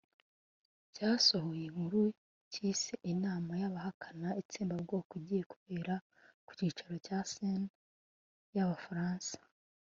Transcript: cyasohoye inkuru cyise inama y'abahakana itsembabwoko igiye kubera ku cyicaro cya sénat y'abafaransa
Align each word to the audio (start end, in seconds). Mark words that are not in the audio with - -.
cyasohoye 0.93 1.63
inkuru 1.69 2.01
cyise 2.51 2.93
inama 3.13 3.51
y'abahakana 3.61 4.27
itsembabwoko 4.41 5.11
igiye 5.19 5.43
kubera 5.53 5.93
ku 6.45 6.51
cyicaro 6.57 6.95
cya 7.05 7.19
sénat 7.33 7.73
y'abafaransa 8.55 9.37